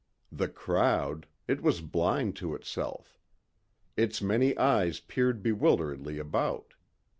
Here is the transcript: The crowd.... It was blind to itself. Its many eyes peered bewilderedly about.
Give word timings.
The 0.31 0.47
crowd.... 0.47 1.27
It 1.47 1.61
was 1.61 1.81
blind 1.81 2.35
to 2.37 2.55
itself. 2.55 3.19
Its 3.95 4.19
many 4.19 4.57
eyes 4.57 4.99
peered 4.99 5.43
bewilderedly 5.43 6.17
about. 6.17 6.73